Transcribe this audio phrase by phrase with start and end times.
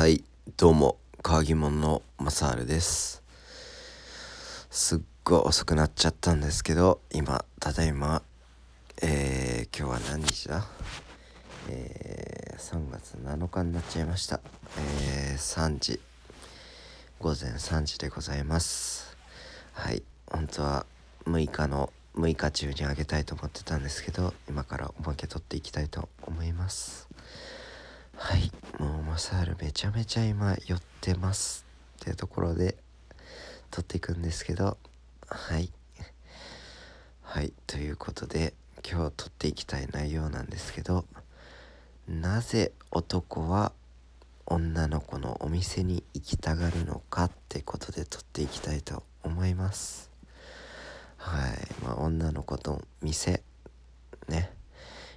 [0.00, 0.24] はい
[0.56, 3.22] どうも川疑問のマサールです。
[4.70, 8.22] すっごい遅くなっちゃったんですけど今ただいま
[9.02, 10.64] えー、今日は何日だ？
[11.68, 14.40] えー、3月7日になっちゃいました。
[14.78, 16.00] えー、3時。
[17.18, 19.18] 午前3時でございます。
[19.74, 20.86] はい本当は
[21.26, 27.09] 6日の6日中にあげたいと思ってたんですけど今からおまけ取っていきたいと思います。
[28.22, 28.52] はい。
[28.78, 31.64] もうマサールめちゃめちゃ今寄ってます
[32.00, 32.76] っていうところで
[33.70, 34.76] 撮っていくんですけど
[35.26, 35.72] はい。
[37.22, 37.54] はい。
[37.66, 38.52] ということで
[38.86, 41.06] 今日撮っていきたい内容なんですけど
[42.06, 43.72] なぜ男は
[44.44, 50.10] 女の子のお店に行きたがるのかってことで撮っていきたいと思います。
[51.16, 51.52] はい。
[51.82, 53.42] まあ女の子と店
[54.28, 54.59] ね。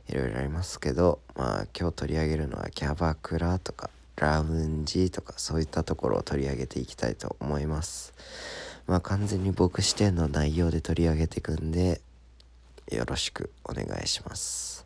[0.08, 8.14] いろいろありますけどまあ今日取り上げるのはキャバクラとかラウンジとかそういったところを取り上げていきたいと思います。
[8.86, 12.02] まあ完全に僕視点の内容で取り上げていくんで
[12.92, 14.86] よろしくお願いします。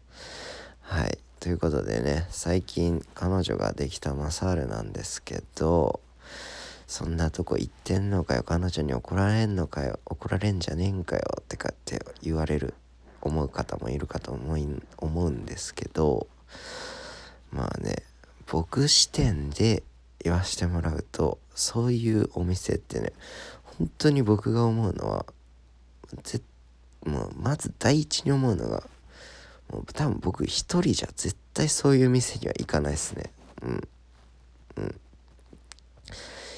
[0.82, 1.18] はい。
[1.40, 6.00] ということでね最近彼女ができたマサールなんですけど
[6.88, 12.74] そんなとこ行ってんのかよ彼女に怒られんのかよ怒られんじゃねえんかよってかって言われる
[13.28, 16.28] 思う方もいるかと思い思うんですけど
[17.52, 18.04] まあね
[18.48, 19.84] 僕視点で
[20.24, 23.14] 言わしてもらうとそういうお店ってね
[23.78, 25.26] 本当に僕が思うのは
[26.24, 26.42] ぜ
[27.06, 28.84] もうまず第一に思うのが
[29.72, 33.32] もう多分僕一人じゃ絶対そういう店には行かないですね。
[33.62, 33.88] うん。
[34.78, 34.96] うん。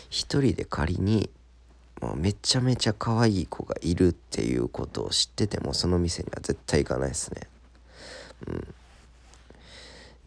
[0.10, 1.30] 一人で仮に
[2.02, 7.42] もうめちゃめちゃ可愛い子がいるっていうことを知っててもその店には絶対行かないですね。
[8.48, 8.74] うん。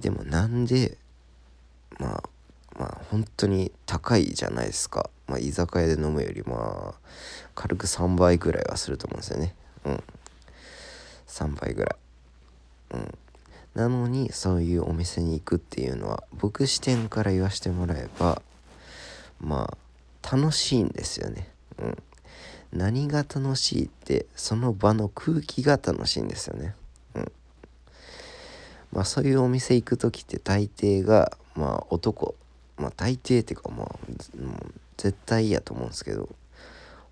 [0.01, 0.99] でもなんで
[1.99, 2.23] まあ
[2.79, 6.95] まあ本当に高いじゃないですか、まあ、居酒屋で飲むよりまあ
[7.55, 9.55] 軽く3倍ぐらいはすると思うんですよね。
[9.85, 10.03] うん。
[11.27, 11.97] 3倍ぐらい。
[12.95, 13.19] うん。
[13.75, 18.43] なのにそういうお店に行くっていうのは僕視点から言わせてもらえば
[19.41, 21.52] まあ楽しいんですよね。
[21.83, 21.99] うん。
[22.73, 26.75] 何が楽しいってその場の空気が楽しいんですよね。
[27.15, 27.33] うん。
[28.93, 32.35] まあそういうお店行く時って大抵がまあ男。
[32.79, 36.29] まあ大抵っていうかまあ、う、絶対やと思うんですけど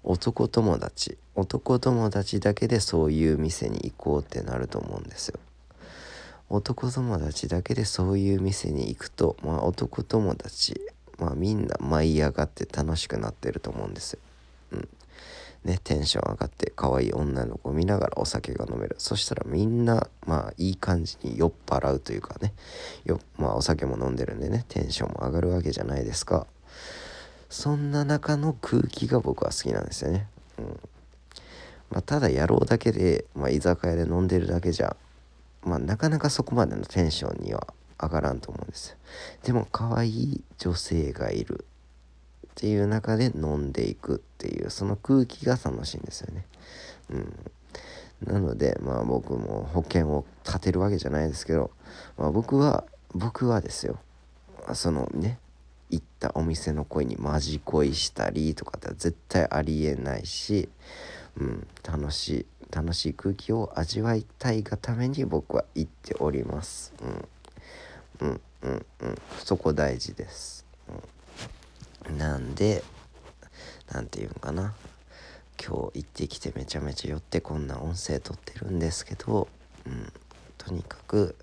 [0.03, 1.19] 男友達。
[1.34, 5.38] 男友達だけでそういう店に行こうってなると思うんですよ。
[6.48, 10.80] 男友達だけでそういう店に行くとまあ男友達。
[11.19, 14.20] まあみんな舞い上がって楽しくなってると思うんですよ。
[14.72, 14.88] うん。
[15.64, 18.97] ねテンション上がって可愛い女の子を見ながらお酒が飲める。
[18.98, 22.54] そしたらみんなまあいい感じに酔っ払うというかね。
[23.04, 26.47] よまあお酒も飲んでるんでねテンションも上がるわけじゃないですか。
[27.48, 30.28] そんな中の空気が僕は好きなんですよね。
[30.59, 30.80] うん。
[31.91, 34.97] まあ、ただやろうだけで、まあ、居酒屋で飲んでるだけじゃ
[35.64, 37.66] まあなかなかそこまでのテンションには
[38.00, 38.97] 上がらんと思うんですよ。
[39.42, 41.66] でも可愛い女性がいる。
[42.50, 46.44] っていう中で飲んでいくっていうその空気が楽しいんですよね。
[47.10, 47.34] うん。
[48.24, 51.70] なのでまあ僕も保険を立てるわけじゃないですけど、
[52.18, 52.84] まあ、僕は
[53.14, 53.98] 僕はですよ。
[54.74, 55.38] そのね
[55.90, 60.68] 行ったお店の声にマジ恋したりとかって絶対ありえないし、
[61.36, 66.92] うん、楽しい楽しい空気を味わいたいがために僕は行っております。
[67.02, 67.28] うん。
[68.20, 69.18] うんうんうん。
[69.44, 70.59] そこ大事です、
[72.10, 72.82] なんで
[73.93, 74.75] なんていうのかな
[75.62, 79.48] 今日行ってきてめちゃめちゃ寄ってこんな音声撮ってるんですけど、
[79.87, 80.12] うん、
[80.56, 81.37] とにかく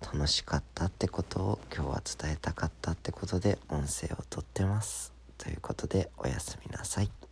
[0.00, 5.12] 楽しかったってことを今日は伝えたかったってことで音声を撮ってます。
[5.36, 7.29] ということでおやすみなさい。